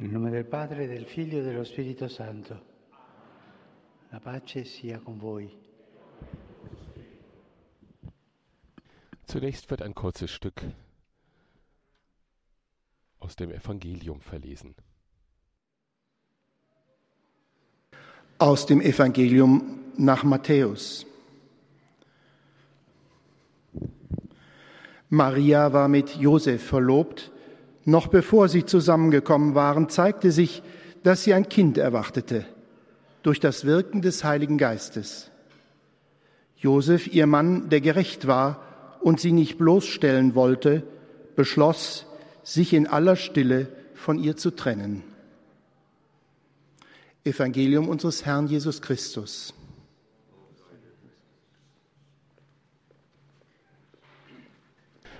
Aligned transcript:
Nel 0.00 0.12
nome 0.12 0.30
del 0.30 0.46
Padre, 0.46 0.86
del 0.86 1.04
Figlio 1.04 1.40
e 1.40 1.42
dello 1.42 1.62
Spirito 1.62 2.08
Santo. 2.08 2.58
La 4.08 4.18
pace 4.18 4.64
sia 4.64 4.98
con 4.98 5.18
voi. 5.18 5.46
Zunächst 9.26 9.68
wird 9.68 9.82
ein 9.82 9.92
kurzes 9.92 10.30
Stück 10.30 10.62
aus 13.18 13.36
dem 13.36 13.50
Evangelium 13.50 14.22
verlesen. 14.22 14.74
Aus 18.38 18.64
dem 18.64 18.80
Evangelium 18.80 19.92
nach 19.98 20.24
Matthäus. 20.24 21.04
Maria 25.10 25.74
war 25.74 25.88
mit 25.88 26.16
Josef 26.16 26.66
verlobt. 26.66 27.30
Noch 27.84 28.08
bevor 28.08 28.48
sie 28.48 28.64
zusammengekommen 28.64 29.54
waren, 29.54 29.88
zeigte 29.88 30.32
sich, 30.32 30.62
dass 31.02 31.24
sie 31.24 31.32
ein 31.34 31.48
Kind 31.48 31.78
erwartete, 31.78 32.44
durch 33.22 33.40
das 33.40 33.64
Wirken 33.64 34.02
des 34.02 34.22
Heiligen 34.22 34.58
Geistes. 34.58 35.30
Josef, 36.56 37.06
ihr 37.06 37.26
Mann, 37.26 37.70
der 37.70 37.80
gerecht 37.80 38.26
war 38.26 38.62
und 39.00 39.18
sie 39.18 39.32
nicht 39.32 39.56
bloßstellen 39.56 40.34
wollte, 40.34 40.82
beschloss, 41.36 42.06
sich 42.42 42.74
in 42.74 42.86
aller 42.86 43.16
Stille 43.16 43.68
von 43.94 44.18
ihr 44.18 44.36
zu 44.36 44.50
trennen. 44.50 45.02
Evangelium 47.24 47.88
unseres 47.88 48.26
Herrn 48.26 48.46
Jesus 48.46 48.82
Christus. 48.82 49.54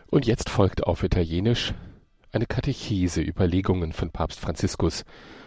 Und 0.08 0.26
jetzt 0.26 0.50
folgt 0.50 0.84
auf 0.84 1.02
Italienisch 1.04 1.72
eine 2.32 2.46
Katechese 2.46 3.22
Überlegungen 3.22 3.92
von 3.92 4.10
Papst 4.10 4.40
Franziskus 4.40 5.04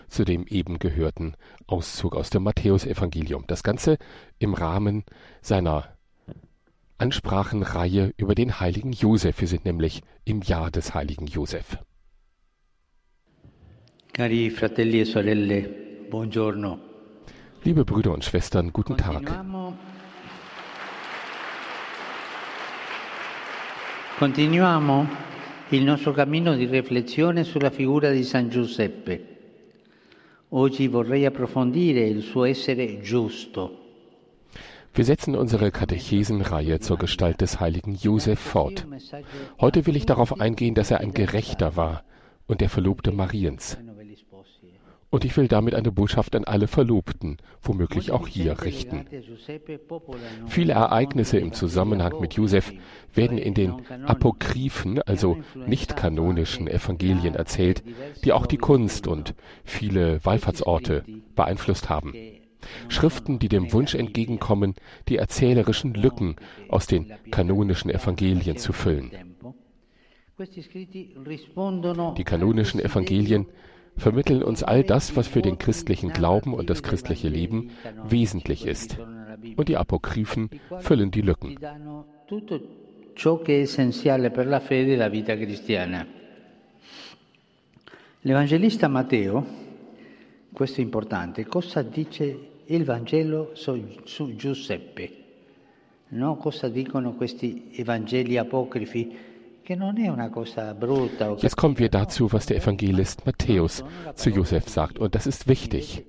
zu 0.10 0.26
dem 0.26 0.46
eben 0.48 0.80
gehörten 0.80 1.36
Auszug 1.66 2.16
aus 2.16 2.30
dem 2.30 2.44
Matthäusevangelium. 2.44 3.46
Das 3.48 3.64
Ganze 3.64 3.98
im 4.40 4.54
Rahmen 4.54 5.04
seiner 5.42 5.96
Ansprachenreihe 6.98 8.14
über 8.18 8.36
den 8.36 8.60
heiligen 8.60 8.92
Josef. 8.92 9.42
Wir 9.42 9.48
sind 9.48 9.66
nämlich 9.66 10.02
im 10.24 10.42
Jahr 10.42 10.72
des 10.72 10.94
heiligen 10.94 11.28
Josef. 11.28 11.78
Cari 14.14 14.52
fratelli 14.52 15.02
e 15.02 15.06
sorelle, 15.06 15.70
buongiorno. 16.12 16.78
Liebe 17.64 17.84
Brüder 17.84 18.12
und 18.14 18.24
Schwestern, 18.24 18.72
guten 18.72 18.96
Tag. 18.96 19.26
Continuiamo, 24.20 25.08
il 25.76 25.84
nostro 25.84 26.12
cammino 26.12 26.56
di 26.56 26.66
riflessione 26.66 27.44
sulla 27.44 27.72
figura 27.72 28.12
di 28.12 28.24
San 28.24 28.50
Giuseppe. 28.50 29.28
Oggi 30.50 30.88
vorrei 30.88 31.26
approfondire 31.26 32.02
il 32.02 32.22
suo 32.22 32.44
essere 32.44 33.00
giusto. 33.02 33.80
Wir 34.94 35.06
setzen 35.06 35.36
unsere 35.36 35.72
Katechesenreihe 35.72 36.80
zur 36.80 36.98
Gestalt 36.98 37.42
des 37.42 37.60
heiligen 37.60 37.96
Josef 37.96 38.40
fort. 38.40 38.86
Heute 39.60 39.88
will 39.88 39.96
ich 39.96 40.06
darauf 40.06 40.40
eingehen, 40.40 40.76
dass 40.76 40.92
er 40.92 41.00
ein 41.00 41.12
Gerechter 41.12 41.76
war 41.76 42.04
und 42.46 42.62
der 42.62 42.70
Verlobte 42.70 43.12
Mariens. 43.12 43.80
Und 45.14 45.26
ich 45.26 45.38
will 45.38 45.48
damit 45.48 45.76
eine 45.76 45.92
Botschaft 45.92 46.36
an 46.36 46.44
alle 46.44 46.66
Verlobten, 46.66 47.38
womöglich 47.62 48.10
auch 48.10 48.28
hier, 48.28 48.64
richten. 48.64 49.06
Viele 50.48 50.74
Ereignisse 50.74 51.38
im 51.38 51.54
Zusammenhang 51.54 52.20
mit 52.20 52.34
Josef 52.34 52.74
werden 53.14 53.38
in 53.38 53.54
den 53.54 53.76
apokryphen, 54.08 55.04
also 55.04 55.38
nicht 55.68 55.96
kanonischen 55.96 56.68
Evangelien 56.68 57.36
erzählt, 57.36 57.84
die 58.24 58.34
auch 58.34 58.48
die 58.48 58.58
Kunst 58.58 59.06
und 59.06 59.36
viele 59.64 60.20
Wallfahrtsorte 60.26 61.04
beeinflusst 61.36 61.90
haben. 61.90 62.16
Schriften, 62.88 63.38
die 63.38 63.50
dem 63.50 63.72
Wunsch 63.72 63.94
entgegenkommen, 63.94 64.74
die 65.10 65.18
erzählerischen 65.18 65.94
Lücken 65.94 66.38
aus 66.70 66.88
den 66.88 67.14
kanonischen 67.30 67.92
Evangelien 67.92 68.58
zu 68.58 68.74
füllen. 68.74 69.12
Die 72.18 72.24
kanonischen 72.24 72.80
Evangelien 72.80 73.46
vermitteln 73.98 74.44
uns 74.44 74.64
all 74.64 74.84
das, 74.84 75.16
was 75.16 75.28
für 75.28 75.42
den 75.42 75.58
christlichen 75.58 76.12
Glauben 76.12 76.54
und 76.54 76.70
das 76.70 76.84
christliche 76.84 77.30
Leben 77.30 77.72
wesentlich 78.04 78.66
ist. 78.66 78.98
Und 79.56 79.70
die 79.70 79.78
Apokryphen 79.78 80.50
füllen 80.80 81.12
die 81.12 81.22
Lücken. 81.22 81.58
L'Evangelista 88.26 88.88
Matteo, 88.88 89.46
questo 90.54 90.80
è 90.80 90.84
importante, 90.84 91.46
cosa 91.46 91.82
dice 91.82 92.38
il 92.68 92.86
Vangelo 92.86 93.50
su, 93.54 93.78
su 94.06 94.34
Giuseppe? 94.38 95.12
No? 96.10 96.38
Cosa 96.38 96.70
dicono 96.70 97.16
questi 97.16 97.72
Evangeli 97.74 98.38
apocrifi? 98.38 99.33
Jetzt 99.66 101.56
kommen 101.56 101.80
wir 101.80 101.90
dazu, 101.90 102.34
was 102.34 102.46
der 102.46 102.58
Evangelist 102.58 103.26
Matthäus 103.26 103.84
zu 104.16 104.30
Josef 104.30 104.68
sagt. 104.68 105.00
Und 105.00 105.16
das 105.16 105.26
ist 105.26 105.48
wichtig. 105.48 106.04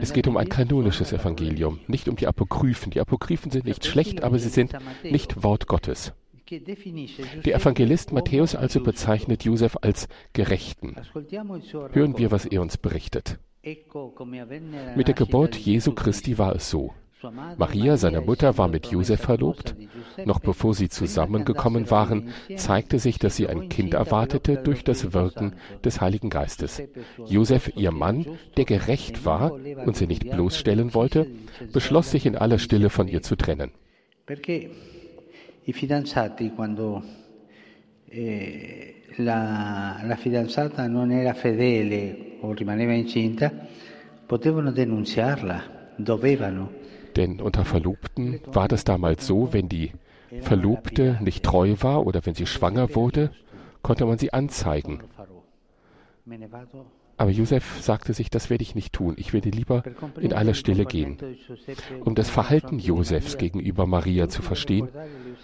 Es 0.00 0.12
geht 0.12 0.28
um 0.28 0.36
ein 0.36 0.48
kanonisches 0.48 1.12
Evangelium, 1.12 1.80
nicht 1.86 2.08
um 2.08 2.16
die 2.16 2.26
Apokryphen. 2.26 2.90
Die 2.90 3.00
Apokryphen 3.00 3.50
sind 3.50 3.64
nicht 3.64 3.84
schlecht, 3.84 4.22
aber 4.22 4.38
sie 4.38 4.48
sind 4.48 4.76
nicht 5.02 5.42
Wort 5.42 5.66
Gottes. 5.66 6.12
Der 6.48 7.54
Evangelist 7.56 8.12
Matthäus 8.12 8.54
also 8.54 8.80
bezeichnet 8.80 9.44
Josef 9.44 9.76
als 9.80 10.06
Gerechten. 10.32 10.94
Hören 11.92 12.18
wir, 12.18 12.30
was 12.30 12.44
er 12.44 12.62
uns 12.62 12.76
berichtet. 12.76 13.38
Mit 14.94 15.08
der 15.08 15.14
Geburt 15.14 15.56
Jesu 15.56 15.92
Christi 15.92 16.38
war 16.38 16.54
es 16.54 16.70
so. 16.70 16.94
Maria, 17.58 17.96
seine 17.96 18.20
Mutter, 18.20 18.58
war 18.58 18.68
mit 18.68 18.86
Josef 18.86 19.20
verlobt. 19.20 19.74
Noch 20.24 20.38
bevor 20.38 20.74
sie 20.74 20.88
zusammengekommen 20.88 21.90
waren, 21.90 22.28
zeigte 22.56 22.98
sich, 22.98 23.18
dass 23.18 23.36
sie 23.36 23.48
ein 23.48 23.68
Kind 23.68 23.94
erwartete 23.94 24.56
durch 24.56 24.84
das 24.84 25.12
Wirken 25.14 25.54
des 25.84 26.00
Heiligen 26.00 26.30
Geistes. 26.30 26.82
Josef, 27.26 27.72
ihr 27.74 27.90
Mann, 27.90 28.26
der 28.56 28.64
gerecht 28.64 29.24
war 29.24 29.52
und 29.52 29.96
sie 29.96 30.06
nicht 30.06 30.28
bloßstellen 30.28 30.94
wollte, 30.94 31.26
beschloss 31.72 32.10
sich 32.10 32.26
in 32.26 32.36
aller 32.36 32.58
Stille 32.58 32.90
von 32.90 33.08
ihr 33.08 33.22
zu 33.22 33.36
trennen. 33.36 33.70
Eh, 38.08 39.02
la, 39.16 40.00
la 40.04 40.16
fidanzata 40.16 40.86
non 40.86 41.10
era 41.10 41.34
fedele 41.34 42.36
o 42.40 42.52
rimaneva 42.52 42.92
incinta, 42.92 43.52
potevano 44.24 44.70
denunziarla, 44.70 45.94
dovevano. 45.96 46.84
Denn 47.16 47.40
unter 47.40 47.64
Verlobten 47.64 48.40
war 48.46 48.68
das 48.68 48.84
damals 48.84 49.26
so, 49.26 49.52
wenn 49.52 49.68
die 49.68 49.92
Verlobte 50.42 51.18
nicht 51.22 51.44
treu 51.44 51.76
war 51.80 52.06
oder 52.06 52.24
wenn 52.26 52.34
sie 52.34 52.46
schwanger 52.46 52.94
wurde, 52.94 53.30
konnte 53.82 54.04
man 54.04 54.18
sie 54.18 54.32
anzeigen. 54.32 55.00
Aber 57.18 57.30
Josef 57.30 57.80
sagte 57.80 58.12
sich, 58.12 58.28
das 58.28 58.50
werde 58.50 58.62
ich 58.62 58.74
nicht 58.74 58.92
tun. 58.92 59.14
Ich 59.16 59.32
werde 59.32 59.48
lieber 59.48 59.82
in 60.20 60.32
aller 60.32 60.54
Stille 60.54 60.84
gehen. 60.84 61.16
Um 62.04 62.14
das 62.14 62.28
Verhalten 62.28 62.78
Josefs 62.78 63.38
gegenüber 63.38 63.86
Maria 63.86 64.28
zu 64.28 64.42
verstehen, 64.42 64.88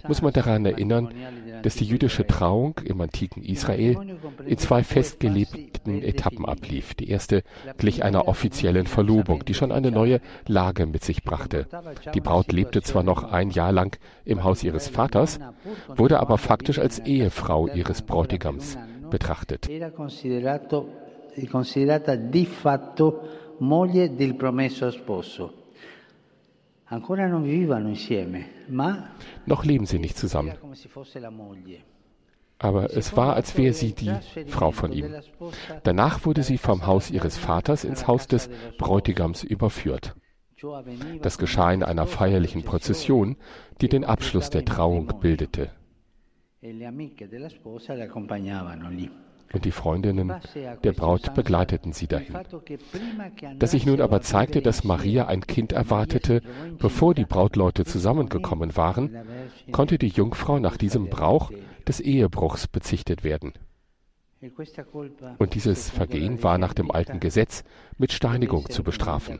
muss 0.06 0.20
man 0.20 0.32
daran 0.32 0.66
erinnern, 0.66 1.14
dass 1.62 1.76
die 1.76 1.84
jüdische 1.84 2.26
Trauung 2.26 2.78
im 2.84 3.00
antiken 3.00 3.42
Israel 3.42 3.96
in 4.44 4.58
zwei 4.58 4.84
festgelegten 4.84 6.02
Etappen 6.02 6.44
ablief. 6.44 6.94
Die 6.94 7.08
erste 7.08 7.42
glich 7.78 8.04
einer 8.04 8.28
offiziellen 8.28 8.86
Verlobung, 8.86 9.44
die 9.44 9.54
schon 9.54 9.72
eine 9.72 9.90
neue 9.90 10.20
Lage 10.46 10.86
mit 10.86 11.04
sich 11.04 11.22
brachte. 11.22 11.66
Die 12.14 12.20
Braut 12.20 12.52
lebte 12.52 12.82
zwar 12.82 13.02
noch 13.02 13.24
ein 13.24 13.50
Jahr 13.50 13.72
lang 13.72 13.98
im 14.24 14.44
Haus 14.44 14.62
ihres 14.62 14.88
Vaters, 14.88 15.40
wurde 15.88 16.20
aber 16.20 16.36
faktisch 16.36 16.78
als 16.78 16.98
Ehefrau 16.98 17.68
ihres 17.68 18.02
Bräutigams 18.02 18.76
betrachtet. 19.10 19.68
Considerato, 21.34 21.50
considerata 21.50 22.14
di 22.14 22.46
fatto 22.46 23.54
moglie 23.58 24.14
del 24.14 24.34
promesso 24.34 24.90
sposo. 24.90 25.60
Ancora 26.84 27.26
non 27.26 27.42
vivevano 27.42 27.88
insieme, 27.88 28.66
ma 28.68 29.14
Noch 29.44 29.64
leben 29.64 29.86
sie 29.86 29.98
nicht 29.98 30.16
zusammen, 30.18 30.52
aber 32.58 32.94
es 32.94 33.16
war, 33.16 33.34
als 33.34 33.56
wäre 33.56 33.72
sie 33.72 33.92
die 33.92 34.12
Frau 34.46 34.70
von 34.70 34.92
ihm. 34.92 35.14
Danach 35.82 36.24
wurde 36.24 36.42
sie 36.42 36.58
vom 36.58 36.86
Haus 36.86 37.10
ihres 37.10 37.36
Vaters 37.36 37.82
ins 37.82 38.06
Haus 38.06 38.28
des 38.28 38.48
Bräutigams 38.78 39.42
überführt. 39.42 40.14
Das 41.22 41.38
geschah 41.38 41.72
in 41.72 41.82
einer 41.82 42.06
feierlichen 42.06 42.62
Prozession, 42.62 43.36
die 43.80 43.88
den 43.88 44.04
Abschluss 44.04 44.48
der 44.50 44.64
Trauung 44.64 45.08
bildete. 45.18 45.70
Und 49.52 49.64
die 49.64 49.70
Freundinnen 49.70 50.32
der 50.82 50.92
Braut 50.92 51.34
begleiteten 51.34 51.92
sie 51.92 52.06
dahin. 52.06 52.38
Dass 53.58 53.72
sich 53.72 53.86
nun 53.86 54.00
aber 54.00 54.20
zeigte, 54.20 54.62
dass 54.62 54.84
Maria 54.84 55.26
ein 55.26 55.46
Kind 55.46 55.72
erwartete, 55.72 56.42
bevor 56.78 57.14
die 57.14 57.24
Brautleute 57.24 57.84
zusammengekommen 57.84 58.76
waren, 58.76 59.16
konnte 59.70 59.98
die 59.98 60.08
Jungfrau 60.08 60.58
nach 60.58 60.76
diesem 60.76 61.08
Brauch 61.08 61.50
des 61.86 62.00
Ehebruchs 62.00 62.66
bezichtet 62.66 63.24
werden. 63.24 63.52
Und 65.38 65.54
dieses 65.54 65.90
Vergehen 65.90 66.42
war 66.42 66.58
nach 66.58 66.74
dem 66.74 66.90
alten 66.90 67.20
Gesetz 67.20 67.62
mit 67.96 68.12
Steinigung 68.12 68.68
zu 68.68 68.82
bestrafen. 68.82 69.38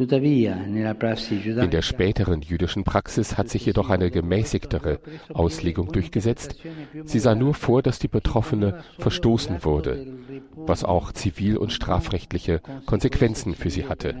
In 0.00 1.70
der 1.70 1.82
späteren 1.82 2.40
jüdischen 2.42 2.84
Praxis 2.84 3.36
hat 3.36 3.48
sich 3.48 3.66
jedoch 3.66 3.90
eine 3.90 4.10
gemäßigtere 4.10 5.00
Auslegung 5.32 5.90
durchgesetzt. 5.90 6.56
Sie 7.04 7.18
sah 7.18 7.34
nur 7.34 7.54
vor, 7.54 7.82
dass 7.82 7.98
die 7.98 8.08
Betroffene 8.08 8.84
verstoßen 8.98 9.64
wurde, 9.64 10.06
was 10.54 10.84
auch 10.84 11.10
zivil- 11.12 11.56
und 11.56 11.72
strafrechtliche 11.72 12.60
Konsequenzen 12.86 13.54
für 13.54 13.70
sie 13.70 13.86
hatte. 13.86 14.14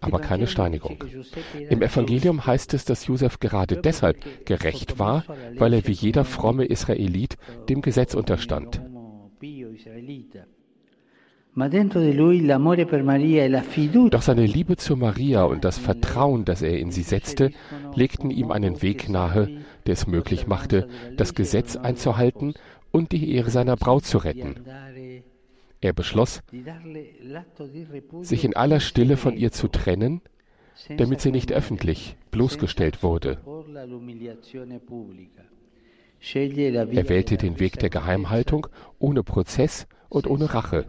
Aber 0.00 0.20
keine 0.20 0.46
Steinigung. 0.46 1.04
Im 1.68 1.82
Evangelium 1.82 2.46
heißt 2.46 2.72
es, 2.72 2.84
dass 2.84 3.06
Josef 3.06 3.40
gerade 3.40 3.76
deshalb 3.82 4.46
gerecht 4.46 4.98
war, 4.98 5.24
weil 5.56 5.74
er 5.74 5.86
wie 5.86 5.92
jeder 5.92 6.24
fromme 6.24 6.64
Israelit 6.64 7.36
dem 7.68 7.82
Gesetz 7.82 8.14
unterstand. 8.14 8.80
Doch 14.10 14.22
seine 14.22 14.46
Liebe 14.46 14.76
zu 14.76 14.96
Maria 14.96 15.42
und 15.42 15.64
das 15.64 15.78
Vertrauen, 15.78 16.44
das 16.44 16.62
er 16.62 16.78
in 16.78 16.92
sie 16.92 17.02
setzte, 17.02 17.50
legten 17.94 18.30
ihm 18.30 18.52
einen 18.52 18.80
Weg 18.80 19.08
nahe, 19.08 19.48
der 19.86 19.94
es 19.94 20.06
möglich 20.06 20.46
machte, 20.46 20.88
das 21.16 21.34
Gesetz 21.34 21.74
einzuhalten 21.76 22.54
und 22.92 23.10
die 23.10 23.32
Ehre 23.34 23.50
seiner 23.50 23.76
Braut 23.76 24.04
zu 24.04 24.18
retten. 24.18 24.54
Er 25.80 25.92
beschloss, 25.92 26.42
sich 28.22 28.44
in 28.44 28.54
aller 28.56 28.80
Stille 28.80 29.16
von 29.16 29.36
ihr 29.36 29.50
zu 29.50 29.68
trennen, 29.68 30.20
damit 30.96 31.20
sie 31.20 31.32
nicht 31.32 31.52
öffentlich 31.52 32.16
bloßgestellt 32.30 33.02
wurde. 33.02 33.38
Er 36.20 37.08
wählte 37.08 37.36
den 37.36 37.60
Weg 37.60 37.78
der 37.78 37.90
Geheimhaltung 37.90 38.66
ohne 38.98 39.22
Prozess 39.22 39.86
und 40.08 40.26
ohne 40.26 40.52
Rache. 40.52 40.86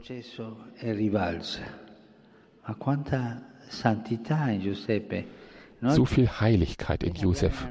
So 5.82 6.06
viel 6.06 6.28
Heiligkeit 6.28 7.04
in 7.04 7.16
Josef. 7.16 7.68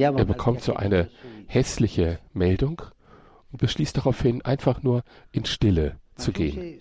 Er 0.00 0.24
bekommt 0.24 0.62
so 0.62 0.74
eine 0.74 1.08
hässliche 1.46 2.18
Meldung 2.32 2.82
beschließt 3.52 3.96
daraufhin 3.96 4.42
einfach 4.42 4.82
nur 4.82 5.02
in 5.32 5.44
Stille 5.44 5.96
zu 6.20 6.32
gehen. 6.32 6.78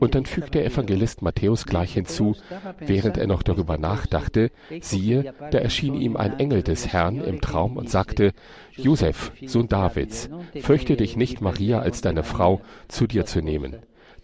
Und 0.00 0.14
dann 0.14 0.26
fügt 0.26 0.54
der 0.54 0.66
Evangelist 0.66 1.22
Matthäus 1.22 1.64
gleich 1.64 1.94
hinzu, 1.94 2.36
während 2.80 3.16
er 3.16 3.26
noch 3.26 3.42
darüber 3.42 3.78
nachdachte, 3.78 4.50
siehe, 4.80 5.32
da 5.50 5.58
erschien 5.58 5.94
ihm 5.94 6.16
ein 6.16 6.38
Engel 6.38 6.62
des 6.62 6.88
Herrn 6.88 7.20
im 7.20 7.40
Traum 7.40 7.76
und 7.76 7.88
sagte, 7.88 8.32
Josef, 8.76 9.32
Sohn 9.46 9.68
Davids, 9.68 10.28
fürchte 10.60 10.96
dich 10.96 11.16
nicht, 11.16 11.40
Maria 11.40 11.80
als 11.80 12.00
deine 12.00 12.24
Frau 12.24 12.60
zu 12.88 13.06
dir 13.06 13.24
zu 13.24 13.40
nehmen, 13.40 13.76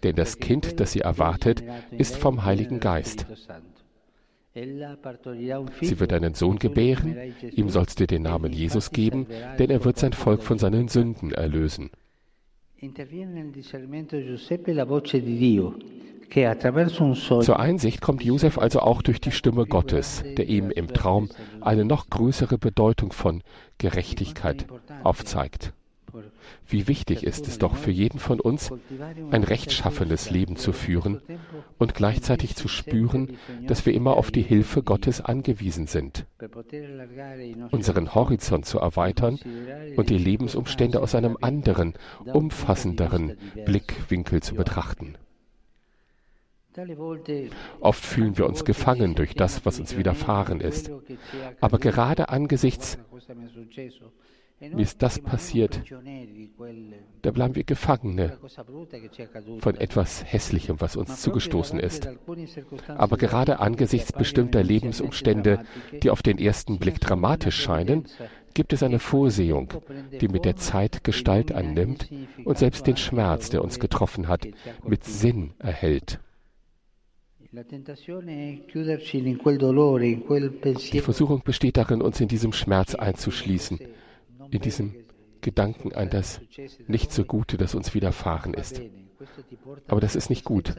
denn 0.03 0.17
das 0.17 0.39
Kind, 0.39 0.81
das 0.81 0.93
sie 0.93 1.01
erwartet, 1.01 1.63
ist 1.91 2.17
vom 2.17 2.45
Heiligen 2.45 2.81
Geist. 2.81 3.27
Sie 4.55 5.99
wird 5.99 6.13
einen 6.13 6.35
Sohn 6.35 6.61
gebären, 6.61 7.17
ihm 7.51 7.71
sollst 7.71 7.99
du 7.99 8.07
den 8.07 8.23
Namen 8.23 8.53
Jesus 8.53 8.93
geben, 8.93 9.27
denn 9.59 9.69
er 9.69 9.85
wird 9.85 9.99
sein 9.99 10.13
Volk 10.13 10.45
von 10.45 10.59
seinen 10.59 10.87
Sünden 10.87 11.33
erlösen. 11.33 11.91
Zur 17.41 17.59
Einsicht 17.59 18.01
kommt 18.01 18.25
Josef 18.25 18.59
also 18.59 18.81
auch 18.81 19.03
durch 19.03 19.21
die 19.21 19.33
Stimme 19.33 19.67
Gottes, 19.67 20.23
der 20.37 20.49
ihm 20.49 20.71
im 20.71 20.87
Traum 20.89 21.31
eine 21.61 21.85
noch 21.85 22.09
größere 22.09 22.59
Bedeutung 22.59 23.13
von 23.13 23.43
Gerechtigkeit 23.79 24.67
aufzeigt. 25.03 25.73
Wie 26.67 26.89
wichtig 26.89 27.25
ist 27.25 27.49
es 27.49 27.59
doch 27.59 27.77
für 27.77 27.91
jeden 27.91 28.19
von 28.19 28.41
uns, 28.41 28.73
ein 29.31 29.45
rechtschaffenes 29.45 30.31
Leben 30.31 30.57
zu 30.57 30.73
führen 30.73 31.21
und 31.79 31.95
gleichzeitig 31.95 32.57
zu 32.57 32.69
spüren, 32.69 33.37
dass 33.67 33.87
wir 33.87 33.95
immer 33.95 34.17
auf 34.17 34.31
die 34.31 34.43
Hilfe 34.43 34.83
Gottes 34.83 35.21
angewiesen 35.21 35.87
sind, 35.87 36.27
unseren 37.71 38.15
Horizont 38.15 38.67
zu 38.67 38.79
erweitern 38.79 39.39
und 39.97 40.11
die 40.11 40.19
Lebensumstände 40.19 41.01
aus 41.01 41.15
einem 41.15 41.37
anderen, 41.41 41.95
umfassenderen 42.25 43.37
Blickwinkel 43.65 44.43
zu 44.43 44.55
betrachten. 44.55 45.17
Oft 47.81 48.05
fühlen 48.05 48.37
wir 48.37 48.47
uns 48.47 48.65
gefangen 48.65 49.15
durch 49.15 49.35
das, 49.35 49.65
was 49.65 49.79
uns 49.79 49.97
widerfahren 49.97 50.61
ist. 50.61 50.91
Aber 51.61 51.79
gerade 51.79 52.31
angesichts 52.31 52.99
mir 54.73 54.83
ist 54.83 55.03
das 55.03 55.19
passiert. 55.19 55.83
Da 57.23 57.31
bleiben 57.31 57.55
wir 57.55 57.65
Gefangene 57.65 58.39
von 59.59 59.77
etwas 59.77 60.25
Hässlichem, 60.25 60.81
was 60.81 60.97
uns 60.97 61.21
zugestoßen 61.21 61.79
ist. 61.79 62.09
Aber 62.89 63.17
gerade 63.17 63.61
angesichts 63.61 64.13
bestimmter 64.13 64.63
Lebensumstände, 64.63 65.65
die 66.03 66.11
auf 66.11 66.23
den 66.23 66.39
ersten 66.39 66.79
Blick 66.79 67.01
dramatisch 67.01 67.61
scheinen, 67.61 68.05
gibt 68.55 68.73
es 68.73 68.83
eine 68.83 68.99
Vorsehung, 69.01 69.73
die 70.21 70.29
mit 70.29 70.45
der 70.45 70.57
Zeit 70.57 71.05
Gestalt 71.05 71.53
annimmt 71.53 72.09
und 72.45 72.59
selbst 72.59 72.87
den 72.87 72.97
Schmerz, 72.97 73.51
der 73.51 73.63
uns 73.63 73.81
getroffen 73.81 74.29
hat, 74.29 74.47
mit 74.85 75.05
Sinn 75.05 75.55
erhält. 75.59 76.21
Die 80.93 81.01
Versuchung 81.01 81.43
besteht 81.45 81.77
darin, 81.77 82.03
uns 82.03 82.21
in 82.21 82.29
diesem 82.29 82.53
Schmerz 82.53 82.95
einzuschließen 82.95 83.79
in 84.51 84.61
diesem 84.61 84.95
Gedanken 85.41 85.95
an 85.95 86.11
das 86.11 86.41
nicht 86.87 87.13
so 87.13 87.25
Gute, 87.25 87.57
das 87.57 87.75
uns 87.75 87.95
widerfahren 87.95 88.55
ist. 88.55 88.81
Aber 89.89 90.01
das 90.01 90.17
ist 90.17 90.31
nicht 90.31 90.45
gut. 90.45 90.75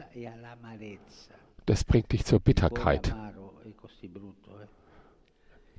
Das 1.66 1.84
bringt 1.84 2.12
dich 2.12 2.24
zur 2.24 2.40
Bitterkeit. 2.40 3.14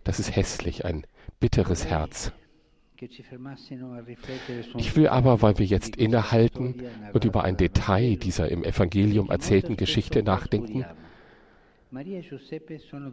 Das 0.04 0.20
ist 0.20 0.36
hässlich, 0.36 0.86
ein 0.86 1.06
bitteres 1.40 1.86
Herz. 1.86 2.32
Ich 4.78 4.96
will 4.96 5.08
aber, 5.08 5.42
weil 5.42 5.60
wir 5.60 5.66
jetzt 5.66 5.98
innehalten 5.98 6.82
und 7.14 7.26
über 7.26 7.44
ein 7.44 7.58
Detail 7.58 8.16
dieser 8.16 8.50
im 8.50 8.64
Evangelium 8.64 9.30
erzählten 9.30 9.78
Geschichte 9.78 10.24
nachdenken, 10.24 10.86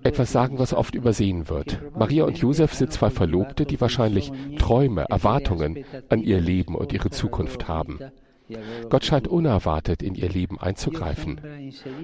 etwas 0.03 0.33
sagen, 0.33 0.59
was 0.59 0.75
oft 0.75 0.95
übersehen 0.95 1.49
wird. 1.49 1.81
Maria 1.97 2.25
und 2.25 2.39
Josef 2.39 2.75
sind 2.75 2.93
zwei 2.93 3.11
Verlobte, 3.11 3.67
die 3.67 3.81
wahrscheinlich 3.81 4.33
Träume, 4.59 5.07
Erwartungen 5.09 5.85
an 6.09 6.23
ihr 6.23 6.41
Leben 6.41 6.75
und 6.75 6.93
ihre 6.93 7.11
Zukunft 7.11 7.69
haben. 7.69 7.99
Gott 8.91 9.05
scheint 9.05 9.27
unerwartet 9.27 10.03
in 10.03 10.15
ihr 10.15 10.29
Leben 10.29 10.59
einzugreifen. 10.59 11.41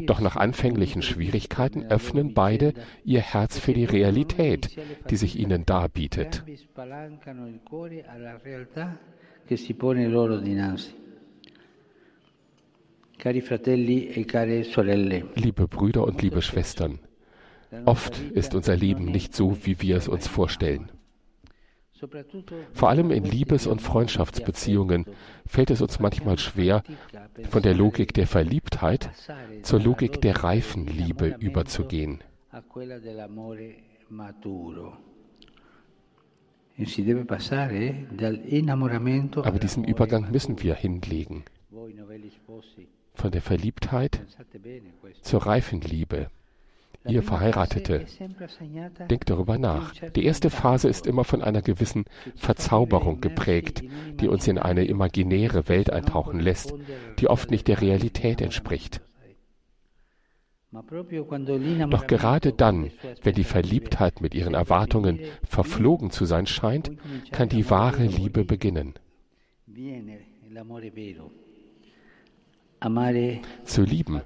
Doch 0.07 0.21
nach 0.21 0.37
anfänglichen 0.37 1.03
Schwierigkeiten 1.03 1.85
öffnen 1.85 2.33
beide 2.33 2.73
ihr 3.05 3.21
Herz 3.21 3.59
für 3.59 3.75
die 3.75 3.85
Realität, 3.85 4.71
die 5.11 5.17
sich 5.17 5.39
ihnen 5.39 5.67
darbietet. 5.67 6.45
E 13.23 13.43
liebe 15.35 15.69
Brüder 15.69 16.05
und 16.05 16.23
liebe 16.23 16.41
Schwestern, 16.41 16.99
oft 17.85 18.19
ist 18.19 18.55
unser 18.55 18.77
Leben 18.77 19.05
nicht 19.05 19.35
so, 19.35 19.59
wie 19.65 19.81
wir 19.83 19.97
es 19.97 20.09
uns 20.09 20.27
vorstellen. 20.27 20.91
Vor 22.73 22.89
allem 22.89 23.11
in 23.11 23.25
Liebes- 23.25 23.67
und 23.67 23.83
Freundschaftsbeziehungen 23.83 25.05
fällt 25.45 25.71
es 25.71 25.83
uns 25.83 26.01
manchmal 26.01 26.39
schwer, 26.39 26.83
von 27.51 27.61
der 27.61 27.75
Logik 27.75 28.15
der 28.15 28.27
Verliebtheit 28.27 29.11
zur 29.63 29.81
Logik 29.81 30.23
der 30.23 30.43
reifen 30.43 30.87
Liebe 30.87 31.37
überzugehen. 31.41 32.25
Aber 39.43 39.59
diesen 39.59 39.85
Übergang 39.85 40.31
müssen 40.31 40.63
wir 40.63 40.75
hinlegen 40.75 41.45
von 43.15 43.31
der 43.31 43.43
Verliebtheit 43.43 44.23
zur 45.23 45.47
reifen 45.47 45.81
Liebe. 45.81 46.31
Ihr 47.07 47.23
Verheiratete, 47.23 48.05
denkt 49.09 49.31
darüber 49.31 49.57
nach. 49.57 49.95
Die 50.15 50.25
erste 50.25 50.51
Phase 50.51 50.89
ist 50.89 51.07
immer 51.07 51.25
von 51.25 51.43
einer 51.43 51.63
gewissen 51.63 52.05
Verzauberung 52.37 53.23
geprägt, 53.23 53.83
die 54.21 54.29
uns 54.29 54.47
in 54.47 54.59
eine 54.59 54.85
imaginäre 54.85 55.69
Welt 55.69 55.91
eintauchen 55.91 56.41
lässt, 56.41 56.75
die 57.19 57.29
oft 57.29 57.51
nicht 57.51 57.69
der 57.69 57.81
Realität 57.81 58.43
entspricht. 58.43 59.01
Doch 60.73 62.07
gerade 62.07 62.53
dann, 62.53 62.91
wenn 63.23 63.35
die 63.35 63.45
Verliebtheit 63.45 64.21
mit 64.21 64.35
ihren 64.35 64.55
Erwartungen 64.55 65.19
verflogen 65.43 66.11
zu 66.11 66.27
sein 66.27 66.47
scheint, 66.47 66.93
kann 67.33 67.49
die 67.49 67.69
wahre 67.71 68.05
Liebe 68.05 68.45
beginnen. 68.45 68.95
Zu 73.65 73.83
lieben 73.83 74.23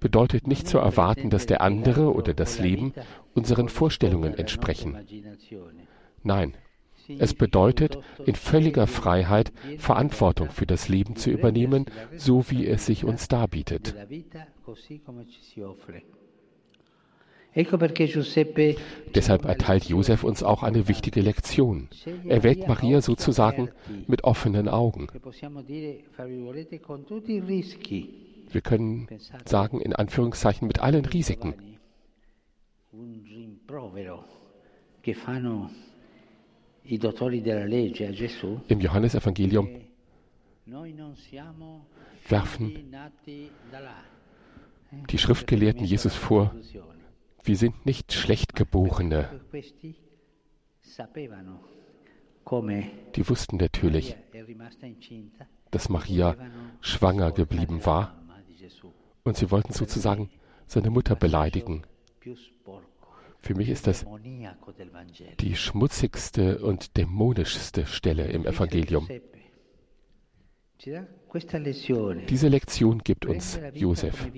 bedeutet 0.00 0.46
nicht 0.46 0.66
zu 0.66 0.78
erwarten, 0.78 1.30
dass 1.30 1.46
der 1.46 1.60
andere 1.60 2.12
oder 2.14 2.34
das 2.34 2.58
Leben 2.58 2.94
unseren 3.34 3.68
Vorstellungen 3.68 4.34
entsprechen. 4.34 4.98
Nein, 6.22 6.54
es 7.18 7.34
bedeutet, 7.34 7.98
in 8.24 8.34
völliger 8.34 8.86
Freiheit 8.86 9.52
Verantwortung 9.78 10.50
für 10.50 10.66
das 10.66 10.88
Leben 10.88 11.16
zu 11.16 11.30
übernehmen, 11.30 11.86
so 12.16 12.50
wie 12.50 12.66
es 12.66 12.86
sich 12.86 13.04
uns 13.04 13.28
darbietet. 13.28 13.94
Deshalb 19.14 19.44
erteilt 19.44 19.84
Josef 19.84 20.22
uns 20.22 20.42
auch 20.42 20.62
eine 20.62 20.86
wichtige 20.88 21.20
Lektion. 21.20 21.88
Er 22.24 22.42
wählt 22.44 22.68
Maria 22.68 23.00
sozusagen 23.00 23.70
mit 24.06 24.24
offenen 24.24 24.68
Augen. 24.68 25.08
Wir 28.52 28.60
können 28.60 29.08
sagen, 29.44 29.80
in 29.80 29.94
Anführungszeichen, 29.94 30.66
mit 30.68 30.80
allen 30.80 31.04
Risiken. 31.04 31.54
Im 38.68 38.80
Johannesevangelium 38.80 39.68
werfen 42.28 42.92
die 45.10 45.18
Schriftgelehrten 45.18 45.84
Jesus 45.84 46.14
vor, 46.14 46.54
wir 47.44 47.56
sind 47.56 47.86
nicht 47.86 48.12
Schlechtgeborene. 48.12 49.40
Die 53.14 53.28
wussten 53.28 53.56
natürlich, 53.56 54.16
dass 55.70 55.88
Maria 55.88 56.36
schwanger 56.80 57.32
geblieben 57.32 57.84
war 57.86 58.20
und 59.24 59.36
sie 59.36 59.50
wollten 59.50 59.72
sozusagen 59.72 60.30
seine 60.66 60.90
Mutter 60.90 61.16
beleidigen. 61.16 61.84
Für 63.38 63.54
mich 63.54 63.70
ist 63.70 63.86
das 63.86 64.04
die 65.40 65.56
schmutzigste 65.56 66.62
und 66.62 66.96
dämonischste 66.96 67.86
Stelle 67.86 68.26
im 68.26 68.44
Evangelium. 68.44 69.08
Diese 72.28 72.48
Lektion 72.48 72.98
gibt 72.98 73.26
uns 73.26 73.60
Josef. 73.74 74.30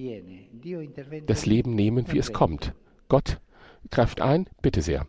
Das 1.26 1.46
Leben 1.46 1.74
nehmen, 1.74 2.10
wie 2.12 2.18
es 2.18 2.32
kommt. 2.32 2.74
Gott 3.12 3.40
greift 3.90 4.22
ein, 4.22 4.48
bitte 4.62 4.80
sehr. 4.80 5.06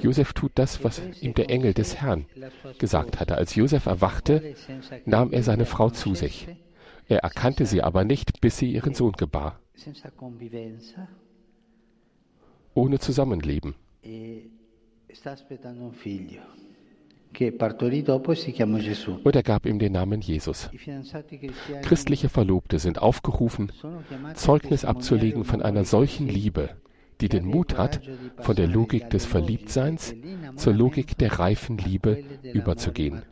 Josef 0.00 0.32
tut 0.32 0.52
das, 0.54 0.84
was 0.84 1.02
ihm 1.20 1.34
der 1.34 1.50
Engel 1.50 1.74
des 1.74 1.96
Herrn 2.00 2.26
gesagt 2.78 3.18
hatte. 3.18 3.34
Als 3.34 3.56
Josef 3.56 3.86
erwachte, 3.86 4.54
nahm 5.06 5.32
er 5.32 5.42
seine 5.42 5.66
Frau 5.66 5.90
zu 5.90 6.14
sich. 6.14 6.46
Er 7.08 7.18
erkannte 7.24 7.66
sie 7.66 7.82
aber 7.82 8.04
nicht, 8.04 8.40
bis 8.40 8.58
sie 8.58 8.70
ihren 8.70 8.94
Sohn 8.94 9.14
gebar. 9.14 9.58
Ohne 12.74 13.00
Zusammenleben. 13.00 13.74
E 17.38 17.50
und 19.24 19.36
er 19.36 19.42
gab 19.42 19.66
ihm 19.66 19.78
den 19.78 19.92
Namen 19.92 20.20
Jesus. 20.20 20.70
Christliche 21.82 22.28
Verlobte 22.28 22.78
sind 22.78 23.00
aufgerufen, 23.00 23.72
Zeugnis 24.34 24.84
abzulegen 24.84 25.44
von 25.44 25.60
einer 25.60 25.84
solchen 25.84 26.28
Liebe, 26.28 26.70
die 27.20 27.28
den 27.28 27.44
Mut 27.44 27.76
hat, 27.76 28.00
von 28.38 28.56
der 28.56 28.66
Logik 28.66 29.10
des 29.10 29.26
Verliebtseins 29.26 30.14
zur 30.56 30.74
Logik 30.74 31.18
der 31.18 31.38
reifen 31.38 31.78
Liebe 31.78 32.24
überzugehen. 32.42 33.22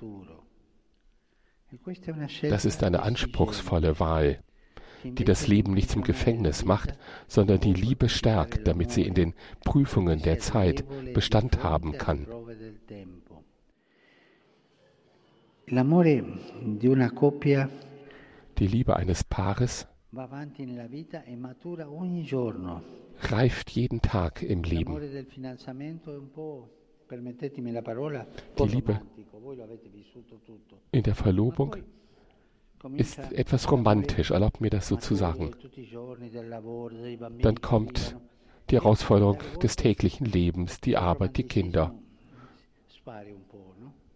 Das 2.42 2.64
ist 2.64 2.84
eine 2.84 3.02
anspruchsvolle 3.02 3.98
Wahl, 4.00 4.38
die 5.04 5.24
das 5.24 5.46
Leben 5.46 5.74
nicht 5.74 5.90
zum 5.90 6.02
Gefängnis 6.02 6.64
macht, 6.64 6.94
sondern 7.26 7.60
die 7.60 7.74
Liebe 7.74 8.08
stärkt, 8.08 8.66
damit 8.66 8.90
sie 8.90 9.02
in 9.02 9.14
den 9.14 9.34
Prüfungen 9.64 10.22
der 10.22 10.38
Zeit 10.38 10.84
Bestand 11.12 11.62
haben 11.62 11.98
kann. 11.98 12.26
Die 18.58 18.66
Liebe 18.66 18.96
eines 18.96 19.24
Paares 19.24 19.86
e 20.12 20.18
reift 23.20 23.70
jeden 23.70 24.02
Tag 24.02 24.42
im 24.42 24.62
Leben. 24.62 25.00
Die 28.58 28.64
Liebe 28.64 29.00
in 30.92 31.02
der 31.02 31.14
Verlobung 31.14 31.76
ist 32.96 33.18
etwas 33.32 33.70
romantisch, 33.70 34.30
erlaubt 34.32 34.60
mir 34.60 34.70
das 34.70 34.88
so 34.88 34.96
zu 34.96 35.14
sagen. 35.14 35.52
Dann 37.40 37.60
kommt 37.62 38.16
die 38.68 38.74
Herausforderung 38.74 39.38
des 39.62 39.76
täglichen 39.76 40.26
Lebens, 40.26 40.80
die 40.82 40.98
Arbeit, 40.98 41.38
die 41.38 41.44
Kinder 41.44 41.94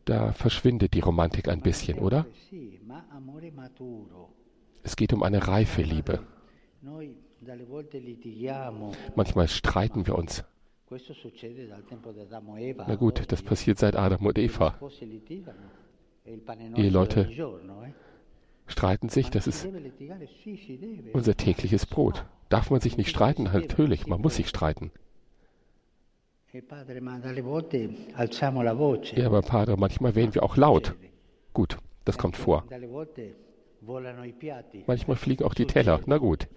da 0.09 0.33
verschwindet 0.33 0.95
die 0.95 1.01
Romantik 1.01 1.49
ein 1.49 1.61
bisschen, 1.61 1.99
oder? 1.99 2.27
Es 4.83 4.97
geht 4.97 5.13
um 5.13 5.23
eine 5.23 5.47
reife 5.47 5.83
Liebe. 5.83 6.21
Manchmal 9.17 9.49
streiten 9.49 10.07
wir 10.07 10.15
uns. 10.17 10.45
Na 12.87 12.95
gut, 12.95 13.31
das 13.31 13.43
passiert 13.43 13.79
seit 13.79 13.97
Adam 13.97 14.25
und 14.25 14.39
Eva. 14.39 14.79
Eheleute 16.77 17.31
streiten 18.67 19.09
sich, 19.09 19.31
das 19.31 19.47
ist 19.47 19.69
unser 21.13 21.37
tägliches 21.37 21.87
Brot. 21.87 22.25
Darf 22.49 22.71
man 22.71 22.81
sich 22.81 22.97
nicht 22.97 23.11
streiten? 23.11 23.45
Natürlich, 23.45 24.07
man 24.07 24.21
muss 24.21 24.37
sich 24.37 24.49
streiten. 24.49 24.91
Ja, 29.17 29.27
aber 29.27 29.43
Padre, 29.43 29.77
manchmal 29.77 30.15
werden 30.15 30.35
wir 30.35 30.43
auch 30.43 30.57
laut. 30.57 30.95
Gut, 31.53 31.77
das 32.07 32.17
kommt 32.17 32.37
vor. 32.37 32.65
Manchmal 34.87 35.17
fliegen 35.17 35.45
auch 35.45 35.55
die 35.55 35.67
Teller. 35.67 36.01
Na 36.07 36.17
gut, 36.19 36.49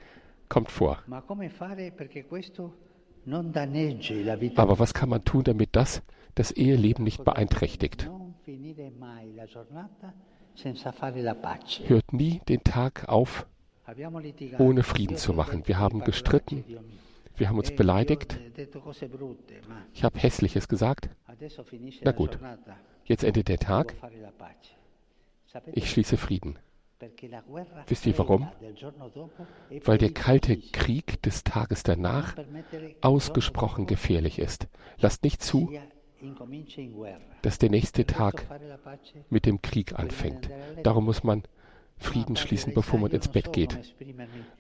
kommt 0.48 0.72
vor. 0.72 1.00
Aber 4.56 4.80
was 4.80 4.94
kann 4.94 5.10
man 5.10 5.26
tun, 5.26 5.44
damit 5.44 5.76
das 5.76 6.02
das 6.36 6.52
Eheleben 6.52 7.04
nicht 7.04 7.24
beeinträchtigt? 7.26 8.10
Hört 11.86 12.14
nie 12.14 12.42
den 12.48 12.64
Tag 12.64 13.10
auf, 13.10 13.46
ohne 14.60 14.84
Frieden 14.84 15.18
zu 15.18 15.34
machen. 15.34 15.64
Wir 15.68 15.80
haben 15.80 16.02
gestritten, 16.02 16.64
wir 17.38 17.50
haben 17.50 17.58
uns 17.58 17.76
beleidigt. 17.76 18.40
Ich 19.94 20.04
habe 20.04 20.20
Hässliches 20.20 20.68
gesagt. 20.68 21.10
Na 22.04 22.12
gut, 22.12 22.38
jetzt 23.06 23.24
endet 23.24 23.48
der 23.48 23.60
Tag. 23.60 23.96
Ich 25.74 25.90
schließe 25.90 26.18
Frieden. 26.18 26.58
Wisst 27.88 28.06
ihr 28.06 28.18
warum? 28.18 28.48
Weil 29.86 29.98
der 29.98 30.14
kalte 30.14 30.56
Krieg 30.58 31.22
des 31.24 31.44
Tages 31.44 31.84
danach 31.84 32.36
ausgesprochen 33.02 33.88
gefährlich 33.88 34.40
ist. 34.40 34.68
Lasst 35.00 35.24
nicht 35.24 35.42
zu, 35.42 35.72
dass 37.42 37.58
der 37.58 37.70
nächste 37.70 38.06
Tag 38.06 38.46
mit 39.30 39.46
dem 39.46 39.62
Krieg 39.62 39.98
anfängt. 39.98 40.50
Darum 40.84 41.06
muss 41.06 41.24
man 41.24 41.44
Frieden 42.02 42.36
schließen, 42.36 42.74
bevor 42.74 43.00
man 43.00 43.12
ins 43.12 43.28
Bett 43.28 43.54
geht. 43.54 43.78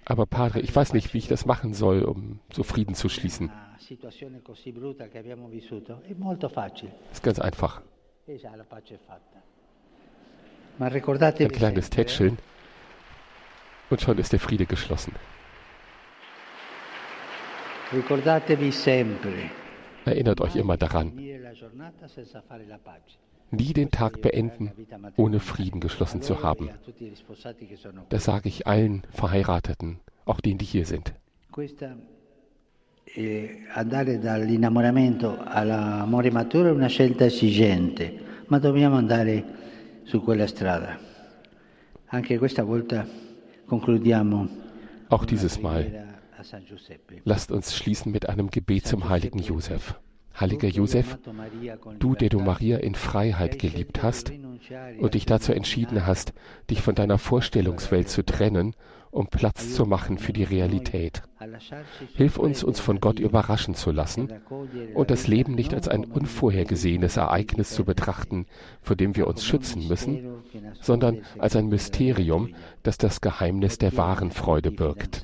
Aber 0.05 0.25
Padre, 0.25 0.61
ich 0.61 0.73
weiß 0.75 0.93
nicht, 0.93 1.13
wie 1.13 1.17
ich 1.17 1.27
das 1.27 1.45
machen 1.45 1.73
soll, 1.73 2.03
um 2.03 2.39
so 2.53 2.63
Frieden 2.63 2.95
zu 2.95 3.09
schließen. 3.09 3.51
Ist 7.11 7.23
ganz 7.23 7.39
einfach. 7.39 7.81
Ein 10.79 11.51
kleines 11.51 11.89
Tätscheln 11.89 12.37
und 13.89 14.01
schon 14.01 14.17
ist 14.17 14.31
der 14.31 14.39
Friede 14.39 14.65
geschlossen. 14.65 15.13
Erinnert 20.05 20.41
euch 20.41 20.55
immer 20.55 20.77
daran, 20.77 21.19
nie 23.51 23.73
den 23.73 23.91
Tag 23.91 24.21
beenden, 24.21 24.71
ohne 25.17 25.39
Frieden 25.39 25.79
geschlossen 25.79 26.21
zu 26.21 26.43
haben. 26.43 26.69
Das 28.09 28.23
sage 28.23 28.49
ich 28.49 28.67
allen 28.67 29.03
Verheirateten, 29.11 29.99
auch 30.25 30.39
denen, 30.41 30.57
die 30.57 30.65
hier 30.65 30.85
sind. 30.85 31.13
Andare 33.73 34.19
dall'innamoramento 34.19 35.37
all'amore 35.43 36.31
maturo 36.31 36.69
è 36.69 36.71
una 36.71 36.87
scelta 36.87 37.25
esigente, 37.25 38.19
ma 38.47 38.57
dobbiamo 38.57 38.95
andare 38.95 39.43
su 40.03 40.23
quella 40.23 40.47
strada. 40.47 40.97
Anche 42.07 42.37
questa 42.37 42.63
volta 42.63 43.05
concludiamo. 43.65 44.47
Auch 45.09 45.25
dieses 45.25 45.59
Mal. 45.61 46.07
Lasst 47.23 47.51
uns 47.51 47.75
schließen 47.75 48.11
mit 48.11 48.29
einem 48.29 48.49
Gebet 48.49 48.87
zum 48.87 49.09
heiligen 49.09 49.39
Josef. 49.39 49.99
Heiliger 50.39 50.69
Josef, 50.69 51.17
du, 51.99 52.15
der 52.15 52.29
du 52.29 52.39
Maria 52.39 52.77
in 52.77 52.95
Freiheit 52.95 53.59
geliebt 53.59 54.01
hast 54.01 54.31
und 54.99 55.13
dich 55.13 55.25
dazu 55.25 55.53
entschieden 55.53 56.05
hast, 56.05 56.33
dich 56.69 56.81
von 56.81 56.95
deiner 56.95 57.17
Vorstellungswelt 57.17 58.09
zu 58.09 58.23
trennen 58.23 58.75
um 59.11 59.27
Platz 59.27 59.73
zu 59.73 59.85
machen 59.85 60.17
für 60.17 60.33
die 60.33 60.43
Realität. 60.43 61.21
Hilf 62.13 62.37
uns, 62.37 62.63
uns 62.63 62.79
von 62.79 62.99
Gott 62.99 63.19
überraschen 63.19 63.75
zu 63.75 63.91
lassen 63.91 64.31
und 64.93 65.11
das 65.11 65.27
Leben 65.27 65.55
nicht 65.55 65.73
als 65.73 65.87
ein 65.87 66.05
unvorhergesehenes 66.05 67.17
Ereignis 67.17 67.71
zu 67.71 67.83
betrachten, 67.83 68.45
vor 68.81 68.95
dem 68.95 69.15
wir 69.15 69.27
uns 69.27 69.43
schützen 69.43 69.87
müssen, 69.87 70.43
sondern 70.79 71.19
als 71.37 71.55
ein 71.55 71.67
Mysterium, 71.67 72.53
das 72.83 72.97
das 72.97 73.21
Geheimnis 73.21 73.77
der 73.77 73.97
wahren 73.97 74.31
Freude 74.31 74.71
birgt. 74.71 75.23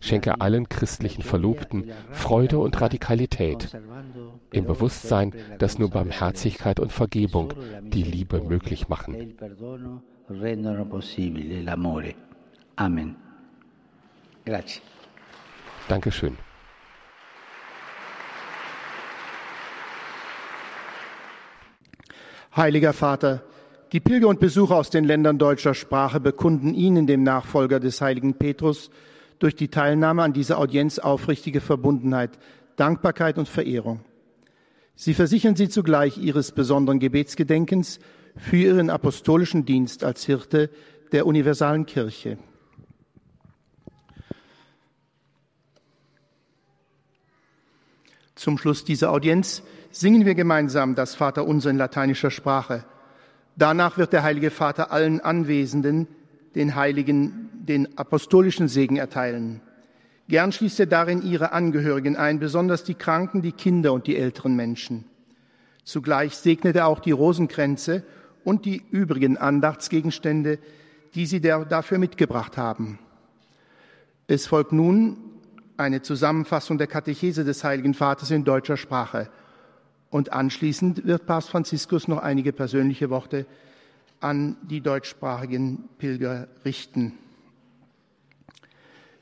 Schenke 0.00 0.40
allen 0.40 0.68
christlichen 0.68 1.22
Verlobten 1.22 1.90
Freude 2.10 2.58
und 2.58 2.80
Radikalität, 2.80 3.76
im 4.52 4.66
Bewusstsein, 4.66 5.32
dass 5.58 5.78
nur 5.78 5.90
Barmherzigkeit 5.90 6.80
und 6.80 6.92
Vergebung 6.92 7.52
die 7.82 8.02
Liebe 8.02 8.40
möglich 8.42 8.88
machen. 8.88 9.34
Amen. 12.76 13.16
Grazie. 14.44 14.80
Dankeschön. 15.88 16.36
Heiliger 22.54 22.92
Vater, 22.92 23.42
die 23.92 24.00
Pilger 24.00 24.28
und 24.28 24.40
Besucher 24.40 24.76
aus 24.76 24.90
den 24.90 25.04
Ländern 25.04 25.38
deutscher 25.38 25.74
Sprache 25.74 26.20
bekunden 26.20 26.74
Ihnen, 26.74 27.06
dem 27.06 27.22
Nachfolger 27.22 27.80
des 27.80 28.00
heiligen 28.00 28.34
Petrus, 28.34 28.90
durch 29.38 29.54
die 29.54 29.68
Teilnahme 29.68 30.22
an 30.22 30.32
dieser 30.32 30.58
Audienz 30.58 30.98
aufrichtige 30.98 31.60
Verbundenheit, 31.60 32.38
Dankbarkeit 32.76 33.38
und 33.38 33.48
Verehrung. 33.48 34.00
Sie 34.94 35.12
versichern 35.12 35.56
Sie 35.56 35.68
zugleich 35.68 36.16
Ihres 36.16 36.52
besonderen 36.52 36.98
Gebetsgedenkens 36.98 38.00
für 38.36 38.56
Ihren 38.56 38.90
apostolischen 38.90 39.66
Dienst 39.66 40.04
als 40.04 40.24
Hirte 40.24 40.70
der 41.12 41.26
universalen 41.26 41.84
Kirche. 41.84 42.38
Zum 48.36 48.58
Schluss 48.58 48.84
dieser 48.84 49.10
Audienz 49.12 49.62
singen 49.90 50.26
wir 50.26 50.34
gemeinsam 50.34 50.94
das 50.94 51.14
Vaterunser 51.14 51.70
in 51.70 51.78
lateinischer 51.78 52.30
Sprache. 52.30 52.84
Danach 53.56 53.96
wird 53.96 54.12
der 54.12 54.22
Heilige 54.22 54.50
Vater 54.50 54.92
allen 54.92 55.20
Anwesenden 55.20 56.06
den 56.54 56.74
Heiligen 56.74 57.48
den 57.54 57.98
apostolischen 57.98 58.68
Segen 58.68 58.96
erteilen. 58.96 59.62
Gern 60.28 60.52
schließt 60.52 60.80
er 60.80 60.86
darin 60.86 61.22
ihre 61.22 61.52
Angehörigen 61.52 62.16
ein, 62.16 62.38
besonders 62.38 62.84
die 62.84 62.94
Kranken, 62.94 63.40
die 63.40 63.52
Kinder 63.52 63.94
und 63.94 64.06
die 64.06 64.18
älteren 64.18 64.54
Menschen. 64.54 65.06
Zugleich 65.82 66.36
segnet 66.36 66.76
er 66.76 66.88
auch 66.88 67.00
die 67.00 67.12
Rosenkränze 67.12 68.04
und 68.44 68.66
die 68.66 68.82
übrigen 68.90 69.38
Andachtsgegenstände, 69.38 70.58
die 71.14 71.24
sie 71.24 71.40
dafür 71.40 71.96
mitgebracht 71.96 72.58
haben. 72.58 72.98
Es 74.26 74.46
folgt 74.46 74.72
nun 74.72 75.25
eine 75.76 76.02
Zusammenfassung 76.02 76.78
der 76.78 76.86
Katechese 76.86 77.44
des 77.44 77.62
Heiligen 77.64 77.94
Vaters 77.94 78.30
in 78.30 78.44
deutscher 78.44 78.76
Sprache. 78.76 79.28
Und 80.10 80.32
anschließend 80.32 81.06
wird 81.06 81.26
Papst 81.26 81.50
Franziskus 81.50 82.08
noch 82.08 82.18
einige 82.18 82.52
persönliche 82.52 83.10
Worte 83.10 83.46
an 84.20 84.56
die 84.62 84.80
deutschsprachigen 84.80 85.88
Pilger 85.98 86.48
richten. 86.64 87.12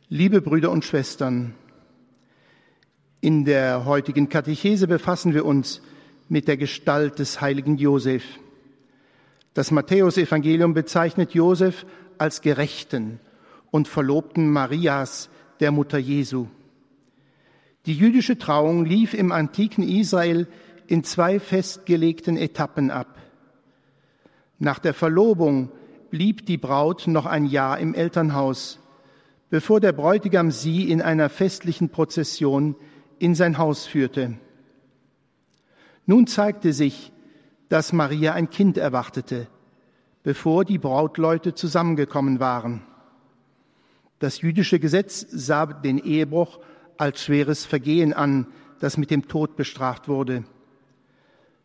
Liebe 0.09 0.41
Brüder 0.41 0.71
und 0.71 0.85
Schwestern, 0.85 1.55
in 3.21 3.45
der 3.45 3.87
heutigen 3.87 4.29
Katechese 4.29 4.87
befassen 4.87 5.35
wir 5.35 5.45
uns 5.47 5.81
mit 6.29 6.47
der 6.47 6.57
Gestalt 6.57 7.19
des 7.19 7.41
heiligen 7.41 7.77
Josef. 7.77 8.23
Das 9.55 9.71
Matthäusevangelium 9.71 10.75
bezeichnet 10.75 11.33
Josef 11.33 11.87
als 12.19 12.43
Gerechten 12.43 13.19
und 13.71 13.89
Verlobten 13.89 14.51
Marias, 14.51 15.31
der 15.65 15.73
Mutter 15.73 15.97
Jesu. 15.97 16.49
Die 17.87 17.95
jüdische 17.95 18.37
Trauung 18.37 18.85
lief 18.85 19.15
im 19.15 19.33
antiken 19.33 19.83
Israel 19.83 20.47
in 20.87 21.05
zwei 21.05 21.41
festgelegten 21.41 22.37
Etappen 22.37 22.91
ab. 22.91 23.17
Nach 24.59 24.79
der 24.79 24.93
Verlobung 24.93 25.71
blieb 26.11 26.45
die 26.45 26.59
Braut 26.59 27.07
noch 27.07 27.25
ein 27.25 27.47
Jahr 27.47 27.79
im 27.79 27.95
Elternhaus, 27.95 28.79
bevor 29.49 29.81
der 29.81 29.93
Bräutigam 29.93 30.51
sie 30.51 30.91
in 30.91 31.01
einer 31.01 31.31
festlichen 31.31 31.89
Prozession 31.89 32.77
in 33.19 33.35
sein 33.35 33.57
Haus 33.57 33.87
führte. 33.87 34.35
Nun 36.05 36.27
zeigte 36.27 36.75
sich, 36.75 37.11
dass 37.71 37.95
Maria 37.95 38.35
ein 38.35 38.51
Kind 38.51 38.77
erwartete, 38.77 39.47
bevor 40.25 40.67
die 40.67 40.77
Brautleute 40.77 41.55
zusammengekommen 41.55 42.39
waren. 42.39 42.83
Das 44.25 44.41
jüdische 44.41 44.79
Gesetz 44.79 45.27
sah 45.31 45.67
den 45.67 45.99
Ehebruch 45.99 46.59
als 46.97 47.23
schweres 47.23 47.67
Vergehen 47.67 48.15
an, 48.15 48.47
das 48.81 48.97
mit 48.97 49.11
dem 49.11 49.29
Tod 49.29 49.55
bestraft 49.55 50.09
wurde. 50.09 50.45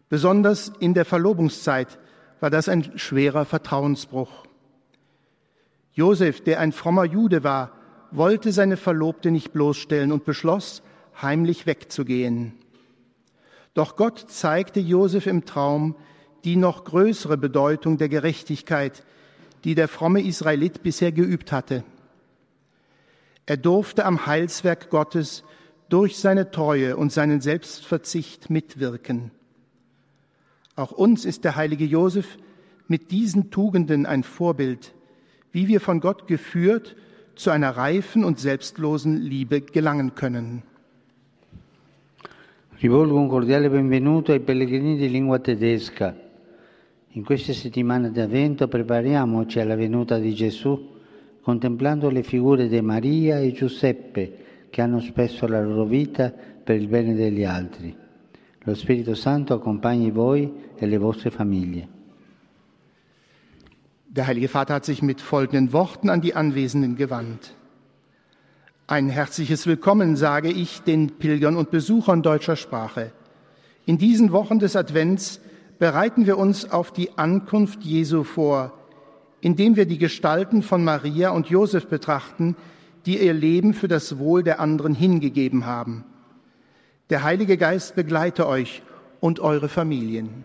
Besonders 0.10 0.74
in 0.82 0.94
der 0.94 1.06
Verlobungszeit 1.06 1.98
war 2.42 2.50
das 2.50 2.68
ein 2.68 3.00
schwerer 3.00 3.46
Vertrauensbruch. 3.46 4.46
Josef, 5.94 6.42
der 6.42 6.60
ein 6.60 6.74
frommer 6.74 7.06
Jude 7.06 7.46
war, 7.46 7.72
wollte 8.12 8.52
seine 8.52 8.76
Verlobte 8.76 9.32
nicht 9.32 9.54
bloßstellen 9.54 10.12
und 10.12 10.26
beschloss, 10.26 10.84
heimlich 11.22 11.66
wegzugehen. 11.66 12.56
Doch 13.74 13.96
Gott 13.96 14.26
zeigte 14.28 14.82
Josef 14.82 15.28
im 15.28 15.46
Traum 15.46 15.96
die 16.44 16.58
noch 16.58 16.84
größere 16.84 17.38
Bedeutung 17.38 17.98
der 17.98 18.10
Gerechtigkeit, 18.10 19.06
die 19.64 19.76
der 19.76 19.88
fromme 19.88 20.22
Israelit 20.22 20.84
bisher 20.84 21.14
geübt 21.14 21.54
hatte. 21.54 21.86
Er 23.50 23.58
durfte 23.58 24.06
am 24.06 24.28
Heilswerk 24.28 24.92
Gottes 24.92 25.44
durch 25.90 26.20
seine 26.20 26.52
Treue 26.52 26.96
und 26.96 27.12
seinen 27.12 27.42
Selbstverzicht 27.42 28.52
mitwirken. 28.52 29.32
Auch 30.76 30.92
uns 30.92 31.26
ist 31.26 31.46
der 31.46 31.56
heilige 31.56 31.86
Josef 31.86 32.38
mit 32.88 33.10
diesen 33.10 33.50
Tugenden 33.50 34.06
ein 34.06 34.22
Vorbild, 34.22 34.94
wie 35.52 35.68
wir 35.68 35.82
von 35.82 36.00
Gott 36.00 36.28
geführt 36.28 36.96
zu 37.34 37.50
einer 37.50 37.72
reifen 37.72 38.24
und 38.24 38.38
selbstlosen 38.38 39.18
Liebe 39.18 39.62
gelangen 39.62 40.14
können. 40.14 40.62
Rivolgo 42.84 43.16
un 43.18 43.30
cordiale 43.30 43.72
benvenuto 43.72 44.32
ai 44.32 44.42
pellegrini 44.42 44.96
di 44.96 45.10
lingua 45.10 45.40
tedesca. 45.40 46.16
In 47.14 47.26
queste 47.26 47.54
settimane 47.54 48.12
di 48.12 48.20
avvento 48.20 48.68
prepariamoci 48.68 49.60
alla 49.60 49.76
venuta 49.76 50.20
di 50.20 50.36
Gesù 50.36 50.99
contemplando 51.42 52.10
le 52.10 52.24
figure 52.24 52.68
di 52.68 52.82
Maria 52.82 53.40
e 53.40 53.52
Giuseppe 53.52 54.68
che 54.70 54.82
hanno 54.82 55.00
spesso 55.00 55.48
la 55.48 55.62
loro 55.62 55.86
vita 55.86 56.32
per 56.32 56.76
il 56.76 56.88
bene 56.88 57.16
degli 57.16 57.44
altri. 57.44 57.96
Lo 58.64 58.76
Spirito 58.76 59.16
Santo 59.16 59.54
accompagni 59.54 60.12
voi 60.12 60.52
e 60.76 60.86
le 60.86 60.98
vostre 60.98 61.32
famiglie. 61.32 61.88
Der 64.12 64.26
Heilige 64.26 64.48
Vater 64.48 64.74
hat 64.76 64.86
sich 64.86 65.02
mit 65.02 65.22
folgenden 65.22 65.72
Worten 65.72 66.10
an 66.10 66.22
die 66.22 66.34
Anwesenden 66.34 66.96
gewandt. 66.96 67.54
Ein 68.88 69.08
herzliches 69.10 69.68
Willkommen 69.68 70.16
sage 70.16 70.50
ich 70.50 70.82
den 70.82 71.18
Pilgern 71.20 71.56
und 71.56 71.70
Besuchern 71.70 72.24
deutscher 72.24 72.56
Sprache. 72.56 73.12
In 73.86 74.00
diesen 74.00 74.32
Wochen 74.32 74.58
des 74.58 74.76
Advents 74.76 75.40
bereiten 75.78 76.26
wir 76.26 76.40
uns 76.40 76.72
auf 76.72 76.92
die 76.92 77.18
Ankunft 77.18 77.84
Jesu 77.84 78.24
vor, 78.24 78.79
indem 79.42 79.76
wir 79.76 79.86
die 79.86 79.98
Gestalten 79.98 80.62
von 80.64 80.84
Maria 80.84 81.30
und 81.32 81.50
Josef 81.50 81.88
betrachten, 81.88 82.56
die 83.06 83.24
ihr 83.24 83.34
Leben 83.34 83.74
für 83.74 83.88
das 83.88 84.18
Wohl 84.18 84.44
der 84.44 84.60
anderen 84.60 84.96
hingegeben 84.96 85.66
haben. 85.66 86.04
Der 87.10 87.24
Heilige 87.24 87.58
Geist 87.58 87.96
begleite 87.96 88.48
euch 88.48 88.84
und 89.20 89.40
eure 89.40 89.70
Familien. 89.70 90.44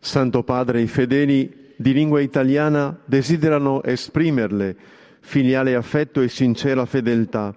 Santo 0.00 0.42
Padre, 0.42 0.80
i 0.80 0.88
fedeli 0.88 1.48
di 1.76 1.92
lingua 1.92 2.20
italiana 2.20 2.98
desiderano 3.06 3.82
esprimerle 3.84 4.76
filiale 5.20 5.76
affetto 5.76 6.20
e 6.20 6.28
sincera 6.28 6.84
fedeltà 6.84 7.54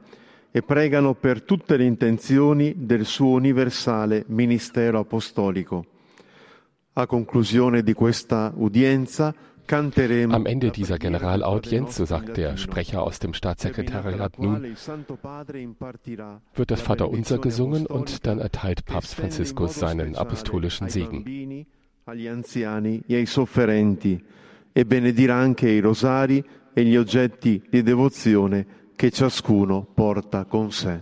e 0.52 0.62
pregano 0.62 1.16
per 1.16 1.42
tutte 1.42 1.76
le 1.76 1.84
intenzioni 1.84 2.86
del 2.86 3.06
suo 3.06 3.32
universale 3.32 4.24
ministero 4.28 5.00
apostolico. 5.00 5.84
A 5.84 5.84
conclusione 5.84 5.84
di 5.84 5.84
questa 5.86 6.85
udienza 6.85 6.85
am 10.32 10.46
Ende 10.46 10.72
dieser 10.72 10.98
Generalaudienz, 10.98 11.96
so 11.98 12.06
sagt 12.06 12.38
der 12.38 12.56
Sprecher 12.56 13.04
aus 13.04 13.20
dem 13.20 13.34
Staatssekretariat 13.34 14.40
nun, 14.40 14.64
wird 16.54 16.72
das 16.72 16.82
Vaterunser 16.82 17.38
gesungen 17.40 17.86
und 17.86 18.26
dann 18.26 18.40
erteilt 18.40 18.86
Papst 18.86 19.16
Franziskus 19.16 19.76
seinen 19.76 20.16
apostolischen 20.16 20.88
Segen. 20.88 21.66
e 22.08 23.26
e 24.78 24.86
benedirà 24.86 25.36
anche 25.36 25.70
i 25.70 25.80
rosari 25.80 26.44
e 26.74 26.84
gli 26.84 26.96
oggetti 26.96 27.62
di 27.70 27.82
devozione 27.82 28.66
che 28.96 29.10
ciascuno 29.12 29.86
porta 29.94 30.46
con 30.46 30.72
sé. 30.72 31.00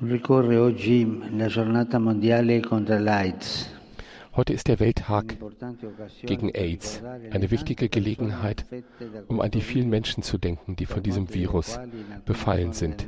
Ricorre 0.00 0.56
oggi 0.56 1.22
la 1.36 1.46
giornata 1.46 1.98
mondiale 1.98 2.60
contro 2.60 2.98
l'AIDS. 2.98 3.73
Heute 4.36 4.52
ist 4.52 4.66
der 4.66 4.80
Welttag 4.80 5.36
gegen 6.22 6.50
AIDS, 6.52 7.02
eine 7.30 7.50
wichtige 7.50 7.88
Gelegenheit, 7.88 8.66
um 9.28 9.40
an 9.40 9.50
die 9.50 9.60
vielen 9.60 9.88
Menschen 9.88 10.24
zu 10.24 10.38
denken, 10.38 10.74
die 10.74 10.86
von 10.86 11.02
diesem 11.02 11.32
Virus 11.32 11.78
befallen 12.24 12.72
sind. 12.72 13.06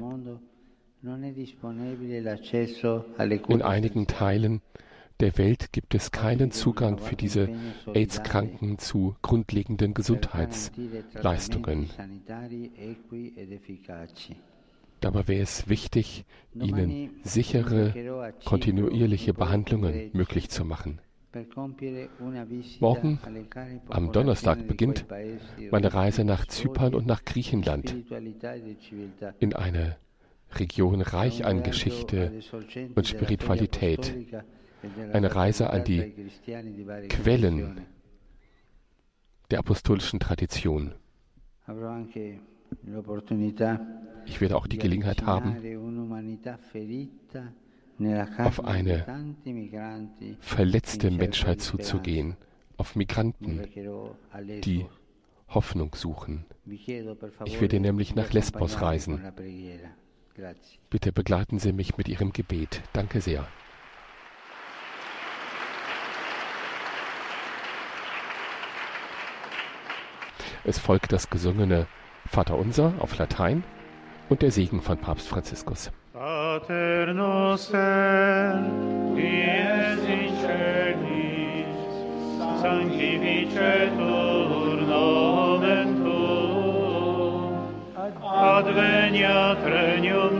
In 3.49 3.62
einigen 3.62 4.07
Teilen 4.07 4.62
der 5.21 5.37
Welt 5.39 5.73
gibt 5.73 5.95
es 5.95 6.11
keinen 6.11 6.51
Zugang 6.53 6.99
für 6.99 7.17
diese 7.17 7.49
AIDS-Kranken 7.93 8.79
zu 8.79 9.17
grundlegenden 9.23 9.95
Gesundheitsleistungen. 9.95 11.91
Dabei 15.01 15.29
wäre 15.29 15.43
es 15.43 15.69
wichtig, 15.69 16.25
ihnen 16.55 17.11
sichere, 17.23 18.33
kontinuierliche 18.45 19.35
Behandlungen 19.35 20.11
möglich 20.12 20.51
zu 20.51 20.65
machen. 20.65 21.01
Morgen, 22.81 23.18
am 23.88 24.12
Donnerstag, 24.12 24.66
beginnt 24.66 25.05
meine 25.70 25.92
Reise 25.92 26.25
nach 26.25 26.46
Zypern 26.46 26.94
und 26.94 27.07
nach 27.07 27.25
Griechenland 27.25 27.94
in 29.38 29.55
eine 29.55 29.96
Region 30.53 31.01
reich 31.03 31.44
an 31.44 31.62
Geschichte 31.62 32.40
und 32.94 33.07
Spiritualität. 33.07 34.14
Eine 35.12 35.35
Reise 35.35 35.70
an 35.70 35.85
die 35.85 36.12
Quellen 37.09 37.81
der 39.51 39.59
apostolischen 39.59 40.20
Tradition. 40.20 40.92
Ich 44.27 44.40
werde 44.40 44.57
auch 44.57 44.66
die 44.66 44.79
Gelegenheit 44.79 45.22
haben, 45.25 45.57
auf 48.38 48.64
eine 48.64 49.04
verletzte 50.40 51.11
Menschheit 51.11 51.61
zuzugehen, 51.61 52.37
auf 52.76 52.96
Migranten, 52.96 53.66
die 54.64 54.87
Hoffnung 55.48 55.94
suchen. 55.94 56.44
Ich 56.66 57.61
werde 57.61 57.80
nämlich 57.80 58.14
nach 58.14 58.32
Lesbos 58.32 58.80
reisen. 58.80 59.20
Bitte 60.90 61.12
begleiten 61.12 61.59
Sie 61.59 61.72
mich 61.72 61.96
mit 61.96 62.09
Ihrem 62.09 62.32
Gebet. 62.32 62.82
Danke 62.92 63.20
sehr. 63.20 63.46
Es 70.64 70.78
folgt 70.80 71.12
das 71.12 71.30
gesungene 71.30 71.87
Vaterunser 72.26 72.94
auf 72.98 73.16
Latein 73.18 73.62
und 74.28 74.42
der 74.42 74.50
Segen 74.50 74.82
von 74.82 74.98
Papst 74.98 75.28
Franziskus. 75.28 75.92
Pater 76.16 77.12
noster, 77.12 78.64
qui 79.14 79.42
es 79.42 80.00
in 80.09 80.33
celis, 80.40 81.76
sanctificetur 82.62 84.81
adveniat 88.57 89.61
regnum 89.74 90.35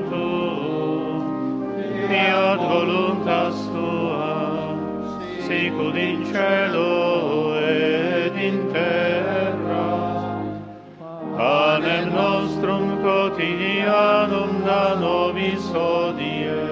voluntas 2.72 3.56
tua, 3.68 4.32
in 6.08 6.24
quotidianum 13.87 14.64
da 14.64 14.94
nobis 14.99 15.64
hodie, 15.70 16.66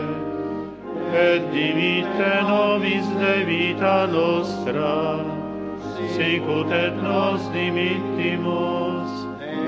et 1.12 1.42
dimitte 1.52 2.42
nobis 2.42 3.06
debita 3.20 4.06
nostra, 4.06 5.24
sicut 6.14 6.72
et 6.72 6.94
nos 7.02 7.40
dimittimus 7.52 9.10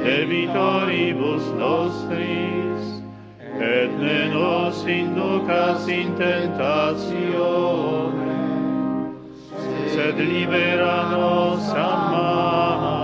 debitoribus 0.05 1.47
nostris, 1.63 3.03
et 3.61 3.91
ne 3.99 4.29
nos 4.35 4.85
inducas 4.85 5.89
in 5.89 6.15
tentatione, 6.17 7.07
sed 9.95 10.19
libera 10.19 10.97
nos 11.11 11.69
a 11.71 12.96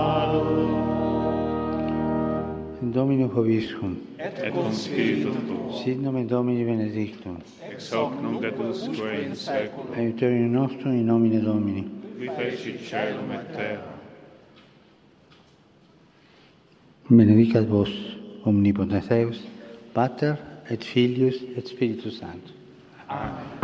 Domino 2.93 3.27
Hoviscum. 3.27 3.97
Et 4.17 4.51
cum 4.51 4.71
spiritu 4.71 5.29
tuo. 5.47 5.81
Sit 5.83 6.01
nomen 6.01 6.27
Domini 6.27 6.63
benedictum. 6.63 7.37
Ex 7.71 7.91
hoc 7.91 8.21
nunc 8.21 8.43
et 8.43 8.59
usque 8.59 9.25
in 9.25 9.35
saeculum. 9.35 9.95
Aiuterium 9.95 10.51
nostrum 10.51 10.93
in 10.93 11.05
nomine 11.05 11.41
Domini. 11.41 11.89
Qui 12.17 12.29
feci 12.37 12.73
caelum 12.89 13.31
et 13.31 13.51
terra. 13.55 13.93
Benedicat 17.09 17.67
vos 17.67 17.89
omnipotens 18.45 19.07
Deus, 19.09 19.43
Pater 19.93 20.35
et 20.69 20.83
Filius 20.83 21.43
et 21.57 21.67
Spiritus 21.67 22.19
Sanctus. 22.19 22.53
Amen. 23.09 23.62